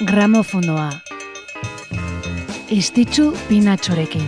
[0.00, 0.88] Gramofonoa.
[2.72, 4.24] Estitzu pinatxorekin.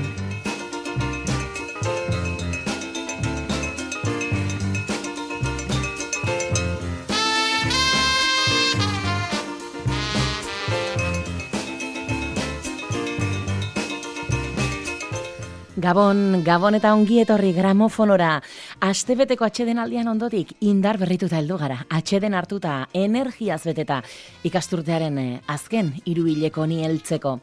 [15.82, 18.36] Gabon, Gabon eta ongi etorri gramofonora.
[18.82, 21.76] Astebeteko atxeden aldian ondotik indar berrituta heldu gara.
[21.94, 24.00] Atxeden hartuta, energiaz beteta
[24.42, 27.36] ikasturtearen eh, azken irubileko ni heltzeko.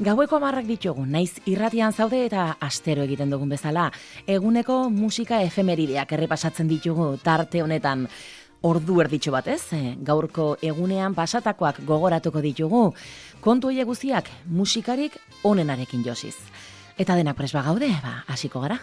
[0.00, 3.90] Gaueko amarrak ditugu, naiz irratian zaude eta astero egiten dugun bezala.
[4.24, 8.06] Eguneko musika efemerideak errepasatzen ditugu tarte honetan.
[8.64, 12.94] Ordu erditxo bat ez, eh, gaurko egunean pasatakoak gogoratuko ditugu.
[13.44, 16.38] Kontu hile guztiak musikarik onenarekin josiz.
[16.96, 18.80] Eta denak presba gaude, ba, hasiko gara.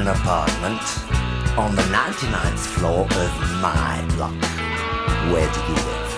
[0.00, 0.80] An apartment
[1.58, 4.32] on the 99th floor of my block.
[5.30, 6.12] Where do you live?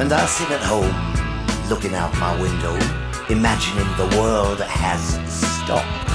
[0.00, 0.96] And I sit at home,
[1.68, 2.74] looking out my window,
[3.28, 6.08] imagining the world has stopped.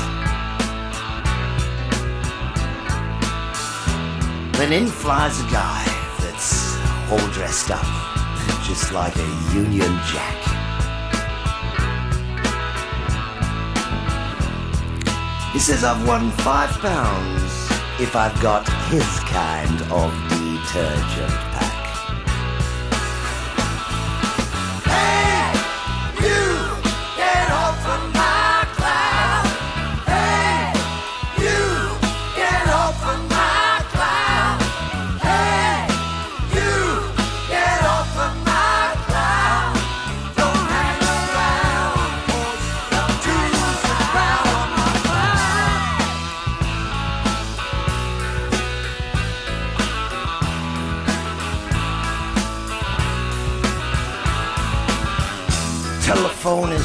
[4.57, 5.85] Then in flies a guy
[6.21, 6.75] that's
[7.11, 7.85] all dressed up,
[8.63, 10.52] just like a Union Jack.
[15.53, 17.69] He says I've won five pounds
[18.01, 21.52] if I've got his kind of detergent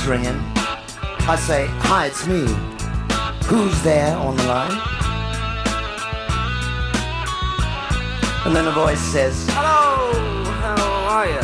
[0.09, 0.41] ringing.
[0.57, 2.47] I say, hi, it's me.
[3.47, 4.81] Who's there on the line?
[8.47, 10.15] And then a voice says, Hello,
[10.63, 10.83] how
[11.15, 11.41] are you?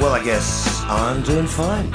[0.00, 1.86] well, I guess I'm doing fine.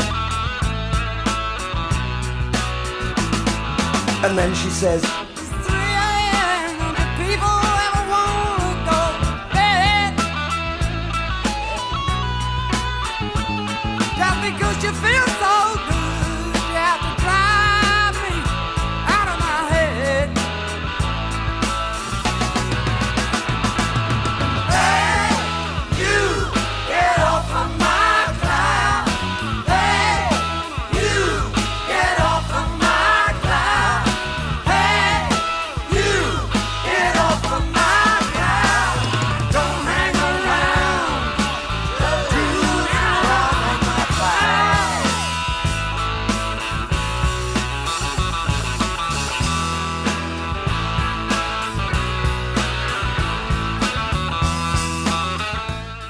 [4.25, 6.95] And then she says, 3 a.m.
[6.95, 7.55] Do people
[7.87, 10.13] ever wanna go to bed?
[14.15, 15.32] Just because you feel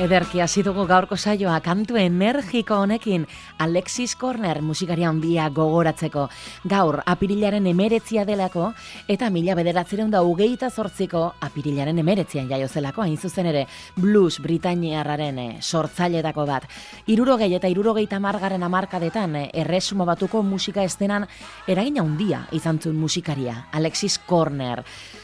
[0.04, 3.24] Ederki hasi dugu gaurko saioa kantu energiko honekin
[3.64, 6.26] Alexis Corner musikaria handia gogoratzeko.
[6.68, 8.74] Gaur apirilaren emeretzia delako
[9.08, 13.64] eta mila bederatzeren da ugeita zortziko apirilaren emeretzian jaio zelako hain zuzen ere
[13.96, 16.68] blues Britainiarraren eh, sortzailetako bat.
[17.08, 21.30] Irurogei eta irurogeita margaren amarkadetan eh, erresumo batuko musika estenan
[21.66, 24.84] eragina handia izan zuen musikaria Alexis Corner.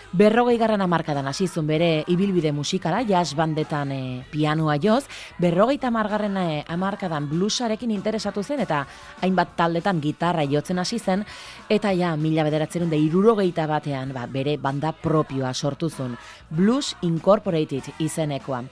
[0.09, 3.97] Berrogei garran amarkadan hasizun bere ibilbide musikala, jazz bandetan e,
[4.31, 5.03] pianoa joz,
[5.37, 8.79] berrogeita margarren e, amarkadan bluesarekin interesatu zen, eta
[9.21, 11.27] hainbat taldetan gitarra jotzen hasi zen,
[11.69, 16.17] eta ja, mila bederatzen da irurogeita batean, ba, bere banda propioa sortu zuen,
[16.49, 18.63] Blues Incorporated izenekoa.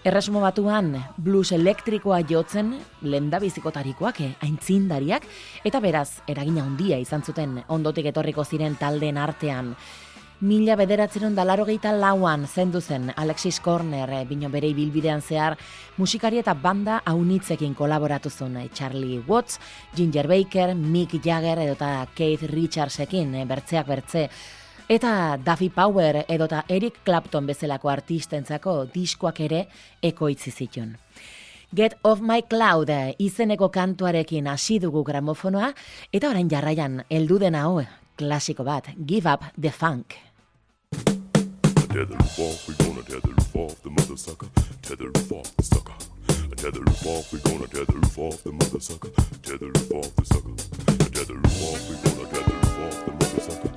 [0.00, 2.70] Erresumo batuan blues elektrikoa jotzen
[3.04, 5.26] lenda bizikotarikoak, eh, aintzindariak,
[5.60, 9.74] eta beraz, eragina handia izan zuten ondotik etorriko ziren taldeen artean.
[10.40, 15.58] Mila bederatzen da larogeita lauan zendu zen Alexis Corner, eh, bino bere ibilbidean zehar,
[15.98, 19.58] musikari eta banda haunitzekin kolaboratu zuen eh, Charlie Watts,
[19.94, 24.30] Ginger Baker, Mick Jagger edota Keith Richardsekin, eh, bertzeak bertze,
[24.88, 29.66] eta Duffy Power edota Eric Clapton bezalako artistentzako diskoak ere
[30.00, 30.96] ekoitzi zituen.
[31.70, 32.88] Get Off My Cloud
[33.18, 35.74] izeneko kantuarekin hasi dugu gramofonoa,
[36.10, 37.84] eta orain jarraian heldu dena hau,
[38.16, 40.29] klasiko bat, Give Up the Funk.
[41.90, 44.46] Tether roof off, we gonna tether roof off the mother sucker.
[44.80, 45.92] Tether roof off the sucker.
[46.56, 49.10] Tether roof off, we gonna tether roof off the mother sucker.
[49.42, 50.54] Tether roof off the sucker.
[51.10, 53.69] Tether roof off, we gonna tether roof off the mother sucker.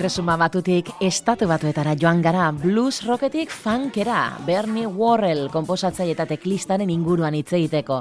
[0.00, 7.34] Erresuma batutik estatu batuetara joan gara blues rocketik funkera Bernie Worrell komposatzaile eta teklistaren inguruan
[7.36, 7.98] hitz egiteko.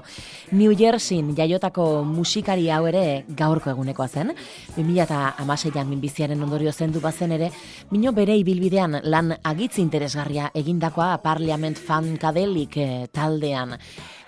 [0.56, 4.32] New Jerseyn jaiotako musikari hau ere gaurko egunekoa zen.
[4.78, 7.52] 2006an minbiziaren ondorio zendu bazen ere,
[7.92, 13.76] mino bere ibilbidean lan agitzi interesgarria egindakoa Parliament Funkadelik eh, taldean.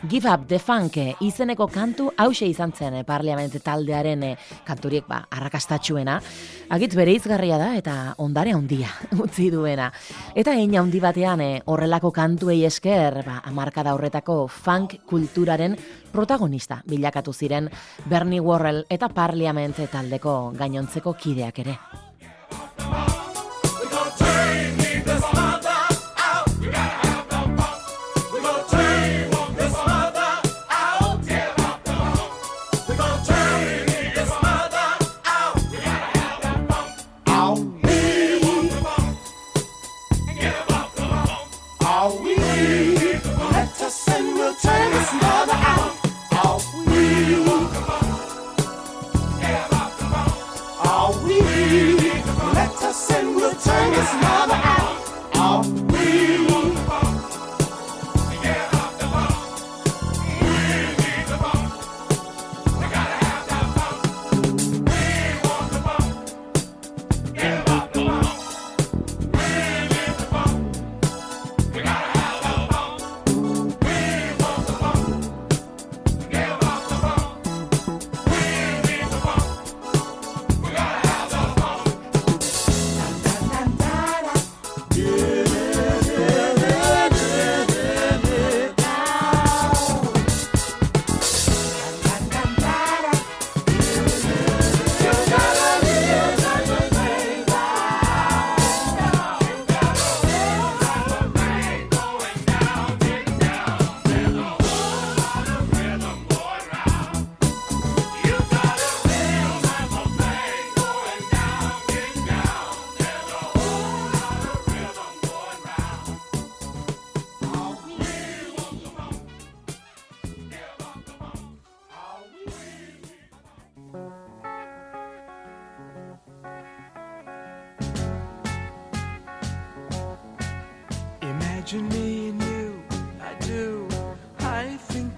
[0.09, 4.31] Give Up the Funk eh, izeneko kantu hause izan zen eh, Parliament taldearen eh,
[4.65, 6.15] kanturiek ba, arrakastatxuena.
[6.73, 8.89] Agitz bere izgarria da eta ondare handia
[9.23, 9.91] utzi duena.
[10.33, 15.77] Eta hein handi batean horrelako kantuei esker ba, amarkada horretako funk kulturaren
[16.11, 17.69] protagonista bilakatu ziren
[18.09, 21.77] Bernie Worrell eta Parliament taldeko gainontzeko kideak ere.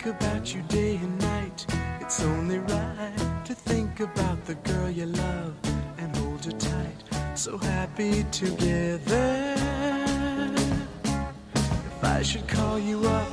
[0.04, 1.66] Think about you day and night.
[2.02, 5.56] It's only right to think about the girl you love
[5.98, 6.98] and hold her tight.
[7.36, 9.56] So happy together.
[11.06, 13.32] If I should call you up,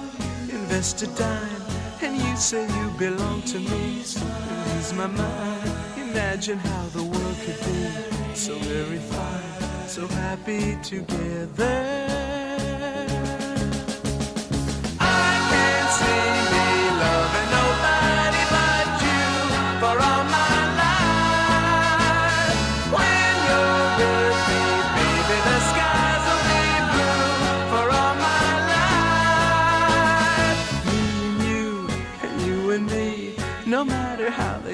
[0.48, 1.62] invest a dime,
[2.02, 5.72] and you say you belong to me, I lose my mind.
[5.96, 12.19] Imagine how the world could be so very fine, so happy together.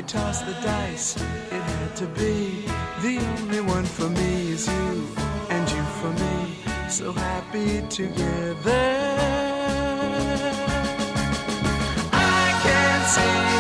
[0.07, 2.65] Matter how they toss the dice, it had to be.
[3.03, 5.07] The only one for me is you,
[5.51, 6.57] and you for me,
[6.89, 9.07] so happy together.
[12.13, 13.56] I can't see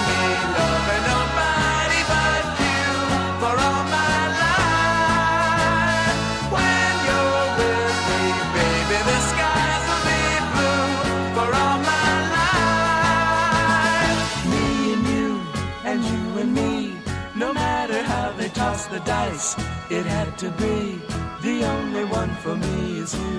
[18.96, 19.56] the dice,
[19.90, 20.98] it had to be.
[21.42, 23.38] The only one for me is you,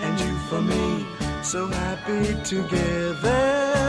[0.00, 1.04] and you for me,
[1.42, 3.82] so happy together.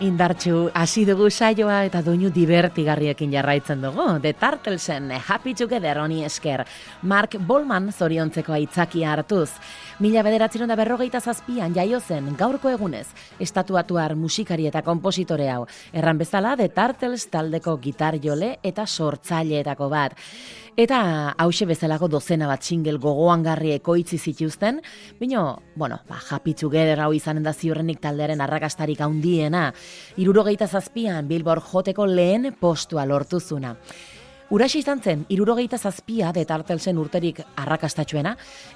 [0.00, 4.06] Indartxu, hasi dugu saioa eta doinu divertigarriekin jarraitzen dugu.
[4.22, 6.64] The Turtlesen, Happy Together honi esker.
[7.02, 9.50] Mark Bolman zoriontzeko aitzakia hartuz.
[10.00, 13.10] Mila bederatzen da berrogeita zazpian jaio zen gaurko egunez,
[13.44, 15.66] estatuatuar musikari eta kompositore hau.
[15.92, 20.14] Erran bezala, The Turtles taldeko gitar jole eta sortzaileetako bat.
[20.80, 21.00] Eta
[21.36, 24.80] hause bezalako dozena bat single gogoangarri ekoitzi zituzten,
[25.18, 29.66] bino, bueno, ba, Happy Together hau izanen da ziurrenik taldearen arrakastarik handiena,
[30.16, 33.74] irurogeita zazpian Billboard joteko lehen postua lortuzuna.
[34.50, 38.32] Uraxe izan zen, irurogeita zazpia detartelzen urterik arrakastatxuena,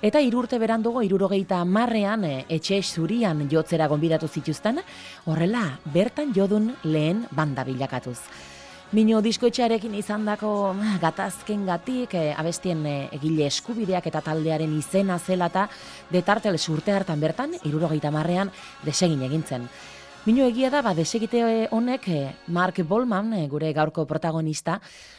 [0.07, 4.79] eta irurte berandugo irurogeita marrean etxe zurian jotzera gonbidatu zituzten,
[5.27, 5.65] horrela
[5.97, 8.21] bertan jodun lehen banda bilakatuz.
[8.95, 10.53] Mino diskoetxearekin izandako
[11.03, 15.67] gatazken gatik, abestien eh, egile eskubideak eta taldearen izena zela eta
[16.15, 18.55] detartel urte hartan bertan, irurogeita marrean,
[18.87, 19.67] desegin egintzen.
[20.25, 21.43] Mino egia da, ba, desegite
[21.77, 24.79] honek eh, Mark Bolman, eh, gure gaurko protagonista,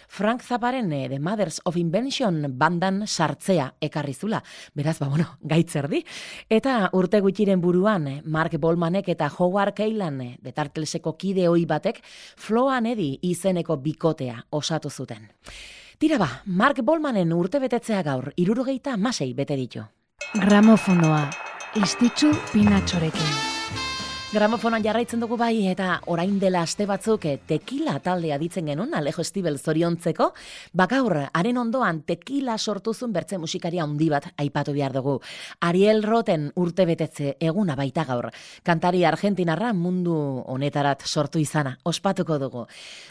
[0.09, 4.41] Frank Zapparen eh, The Mothers of Invention bandan sartzea ekarrizula.
[4.73, 6.01] Beraz, ba, bueno, gaitzerdi.
[6.49, 12.01] Eta urte gutxiren buruan, eh, Mark Bolmanek eta Howard Keilan, eh, detartleseko kide hoi batek,
[12.35, 15.29] Floan edi izeneko bikotea osatu zuten.
[15.99, 19.85] Tira ba, Mark Bolmanen urte betetzea gaur, irurogeita masei bete ditu.
[20.33, 21.27] Gramofonoa.
[21.77, 23.54] Istitzu pinatxorekin.
[24.35, 29.23] Gramofonan jarraitzen dugu bai eta orain dela aste batzuk eh, tekila taldea ditzen genuen Alejo
[29.23, 30.25] Estibel zoriontzeko,
[30.75, 35.13] bakaur haren ondoan tekila sortuzun bertze musikaria handi bat aipatu behar dugu.
[35.63, 38.27] Ariel Roten urte betetze eguna baita gaur.
[38.67, 40.17] Kantari argentinarra mundu
[40.51, 42.65] honetarat sortu izana, ospatuko dugu.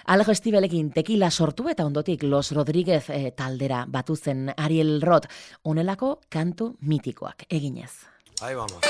[0.05, 5.31] Alejo Estibelekin tekila sortu eta ondotik Los Rodríguez eh, taldera batu zen Ariel Rot,
[5.63, 7.93] onelako kantu mitikoak eginez.
[8.43, 8.83] Ahí vamos.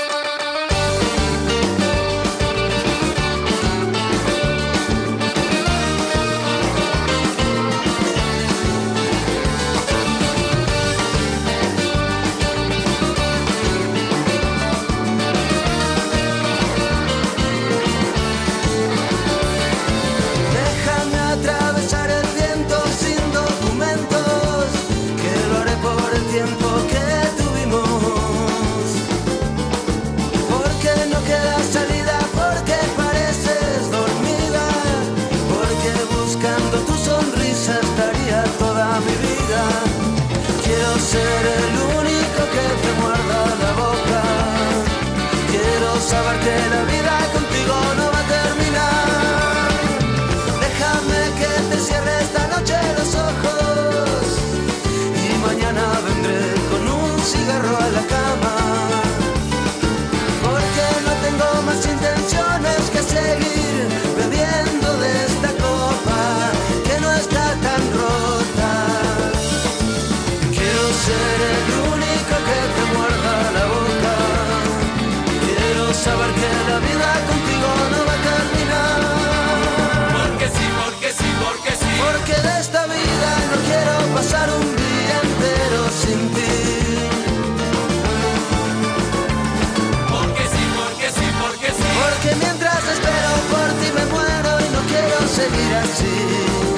[95.55, 96.74] Seguir así.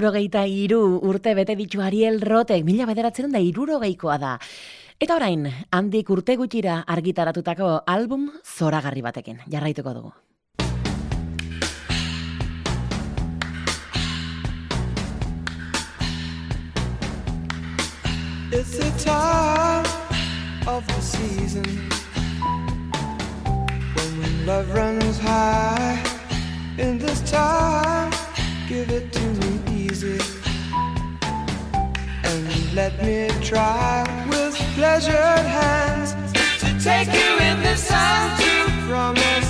[0.00, 4.30] Irurogeita iru urte bete ditu Ariel Rotek, mila bederatzen da irurogeikoa da.
[4.96, 5.44] Eta orain,
[5.76, 10.12] handik urte gutxira argitaratutako album zoragarri batekin, jarraituko dugu.
[18.56, 19.84] It's the time
[20.66, 21.68] of the season
[24.16, 26.00] when love runs high.
[26.78, 28.10] In this time,
[28.66, 29.69] give it to me
[30.02, 30.24] and
[32.74, 36.14] let me try with pleasured hands
[36.60, 39.49] to take you in the sun to promised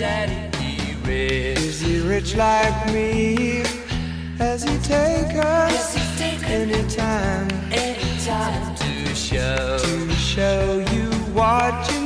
[0.00, 0.56] daddy?
[0.56, 1.58] He rich.
[1.58, 3.62] Is he rich like me?
[4.38, 5.94] Has he take us
[6.42, 7.48] anytime?
[7.70, 11.99] Anytime to show to show you what you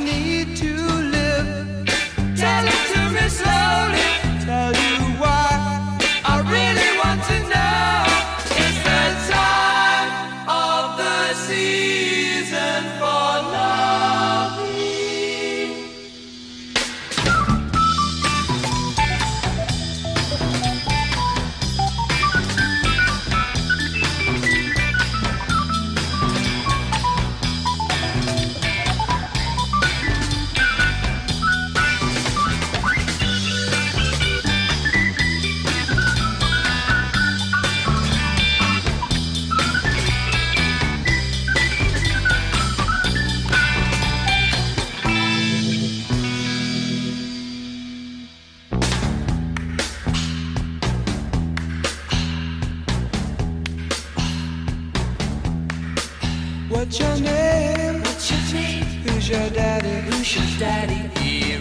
[56.67, 58.01] What's your name?
[58.01, 58.83] What's your name?
[59.05, 60.01] Who's your daddy?
[60.09, 61.09] Who's your daddy?
[61.19, 61.53] He.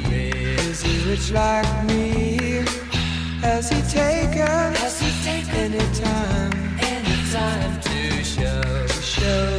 [0.75, 2.65] Is he rich like me?
[3.43, 4.75] Has he taken?
[4.81, 6.53] Has he taken anytime?
[6.81, 9.54] Anytime to show to show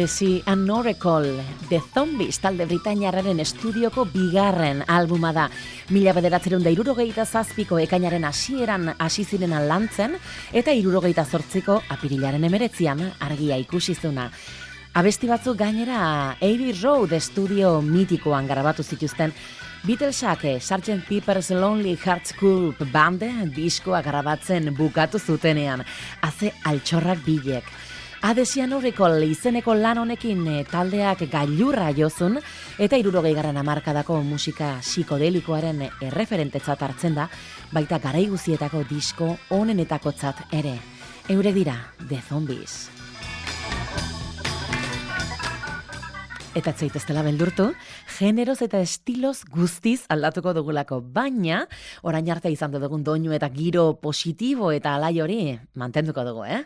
[0.00, 1.26] Adesi and No Recall,
[1.68, 5.44] The Zombies talde Britainiarraren estudioko bigarren albuma da.
[5.92, 10.16] Mila bederatzerun da irurogeita zazpiko ekainaren hasieran hasi ziren lantzen,
[10.56, 14.30] eta irurogeita zortziko apirilaren emeretzian argia ikusi zuna.
[14.96, 16.00] Abesti batzuk gainera
[16.40, 19.36] Abbey Road estudio mitikoan grabatu zituzten,
[19.84, 20.96] Beatlesak eh, Sgt.
[21.08, 25.84] Pepper's Lonely Hearts Club bande diskoa grabatzen bukatu zutenean,
[26.24, 27.68] haze altxorrak bilek.
[28.20, 32.34] Adesian horreko izeneko lan honekin eh, taldeak gailurra jozun
[32.76, 37.30] eta irurogei garen amarkadako musika psikodelikoaren erreferentetzat hartzen da,
[37.72, 40.74] baita garai guzietako disko onenetakotzat ere.
[41.32, 41.78] Eure dira,
[42.08, 42.90] The Zombies.
[46.54, 47.70] Eta zaiteztela beldurtu,
[48.18, 51.62] generoz eta estiloz guztiz aldatuko dugulako, baina
[52.02, 55.40] orain arte izan dugun doinu eta giro positibo eta alai hori
[55.72, 56.60] mantenduko dugu, eh?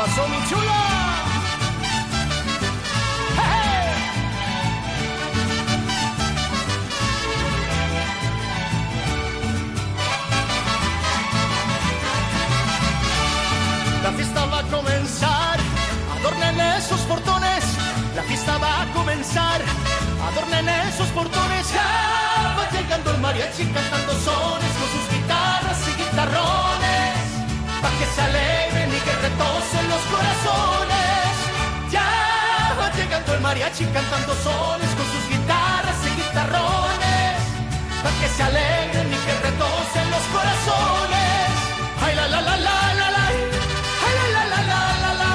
[0.00, 0.80] Pasó mi chula?
[14.02, 15.58] La fiesta va a comenzar,
[16.16, 17.64] adornen esos portones.
[18.16, 19.60] La fiesta va a comenzar,
[20.28, 21.64] adornen esos portones.
[21.74, 26.59] Ya va llegando el mariachi cantando sones con sus guitarras y guitarrones.
[29.04, 31.32] Que retocen los corazones.
[31.90, 37.36] Ya va llegando el mariachi cantando sones con sus guitarras y guitarrones.
[38.02, 41.46] Pa' que se alegren y que retocen los corazones.
[42.04, 43.26] Ay la la la la la la.
[44.06, 45.30] Ay la la la la la la.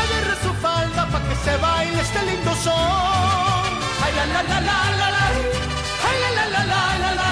[0.00, 3.68] Agarre su falda pa' que se baile este lindo son.
[4.04, 5.26] Ay la la la la la la.
[6.08, 7.30] Ay la la la la la la.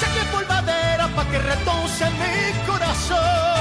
[0.00, 2.12] Saque polvadera pa' que retosen
[2.82, 3.51] La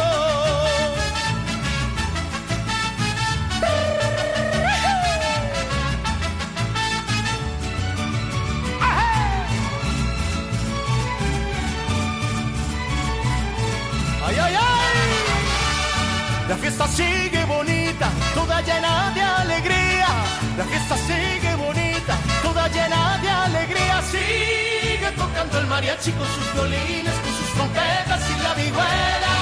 [25.51, 29.35] Tocando el mariachi con sus violines, con sus trompetas y la vihuela.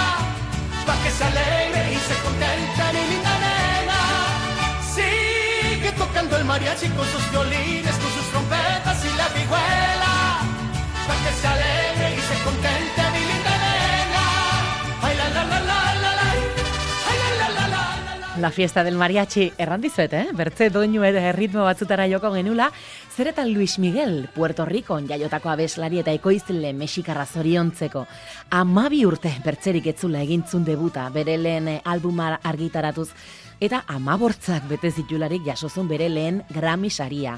[0.87, 3.99] Pa' que se alegre y se contente mi linda nena.
[4.95, 10.13] Sigue tocando el mariachi con sus violines, con sus trompetas y la vihuela.
[11.05, 14.25] Pa' que se alegre y se contente mi linda nena.
[15.03, 15.89] Ay la la la la
[18.39, 20.27] la fiesta del mariachi, erran dizuet, eh?
[20.31, 22.69] Bertze doinu ere erritmo batzutara joko genula,
[23.19, 28.05] zer eta Luis Miguel, Puerto Ricon jaiotako abeslari eta ekoizle mexikarra zoriontzeko.
[28.55, 33.09] Amabi urte bertzerik etzula egintzun debuta, bere lehen eh, albuma argitaratuz,
[33.59, 37.35] eta amabortzak bete zitularik jasozun bere lehen Grammy saria.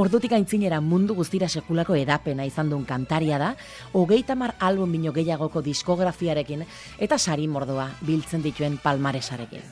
[0.00, 3.50] Ordutik aintzinera mundu guztira sekulako edapena izan duen kantaria da,
[3.92, 6.64] hogeita mar album bino gehiagoko diskografiarekin
[6.96, 9.68] eta sari mordoa biltzen dituen palmaresarekin.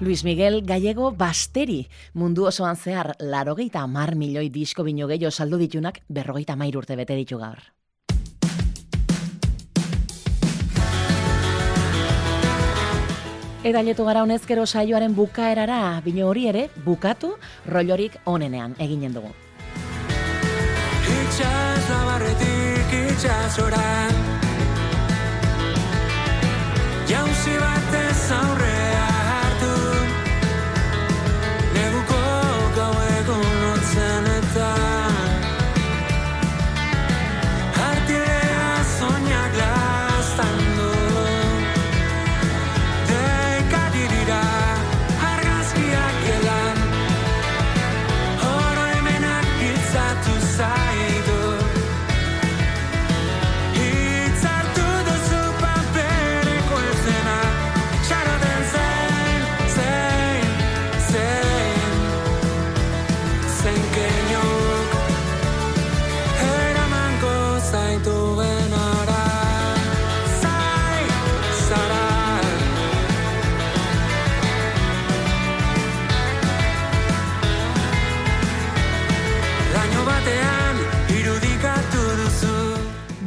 [0.00, 1.84] Luis Miguel Gallego Basteri
[2.14, 7.18] mundu osoan zehar larogeita amar milioi disko bino gehiago saldu ditunak berrogeita mair urte bete
[7.18, 7.60] ditu gaur.
[13.60, 17.34] Eta letu gara honezkero saioaren bukaerara, bino hori ere, bukatu,
[17.68, 19.34] rollorik onenean eginen dugu.
[21.20, 24.39] Itxas labarretik itxasora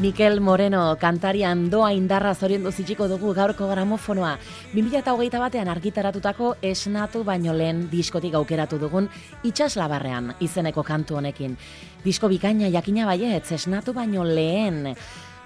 [0.03, 4.33] Mikel Moreno kantarian doa indarra zoriondu zitxiko dugu gaurko gramofonoa.
[4.73, 9.07] 2008 batean argitaratutako esnatu baino lehen diskotik aukeratu dugun
[9.47, 11.53] itxaslabarrean izeneko kantu honekin.
[12.03, 14.91] Disko bikaina jakina baietz esnatu baino lehen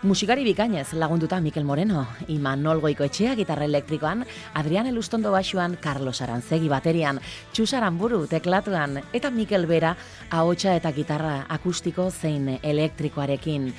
[0.01, 7.21] Musikari bikainez lagunduta Mikel Moreno, Imanol Goikoetxea gitarra elektrikoan, Adrian Elustondo basuan, Carlos Arantzegi baterian,
[7.53, 9.95] Txus Aranburu teklatuan, eta Mikel Bera
[10.31, 13.73] ahotsa eta gitarra akustiko zein elektrikoarekin.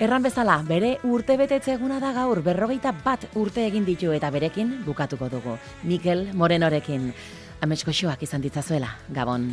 [0.00, 5.28] Erran bezala, bere urtebetetze eguna da gaur, berrogeita bat urte egin ditu eta berekin bukatuko
[5.28, 5.58] dugu.
[5.84, 7.10] Mikel Morenorekin,
[7.60, 9.50] ametsko xoak izan ditzazuela, Gabon.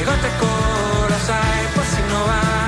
[0.00, 0.54] Egoteko
[1.10, 2.59] lasai